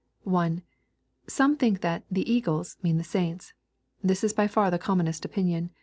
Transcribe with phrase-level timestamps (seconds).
[0.23, 0.63] 1.
[1.27, 3.53] Some think that" the eagles" mean the saints.
[4.03, 5.69] This is by far the commonest opinion.